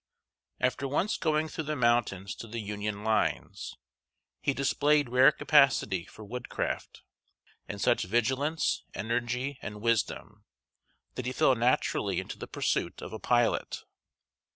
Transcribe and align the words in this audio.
After 0.59 0.87
once 0.87 1.15
going 1.15 1.47
through 1.47 1.65
the 1.65 1.75
mountains 1.75 2.33
to 2.37 2.47
the 2.47 2.57
Union 2.59 3.03
lines, 3.03 3.75
he 4.41 4.51
displayed 4.51 5.09
rare 5.09 5.31
capacity 5.31 6.05
for 6.05 6.23
woodcraft, 6.25 7.03
and 7.69 7.79
such 7.79 8.05
vigilance, 8.05 8.83
energy, 8.95 9.59
and 9.61 9.79
wisdom, 9.79 10.43
that 11.13 11.27
he 11.27 11.31
fell 11.31 11.53
naturally 11.53 12.19
into 12.19 12.39
the 12.39 12.47
pursuit 12.47 12.99
of 13.03 13.13
a 13.13 13.19
pilot. 13.19 13.83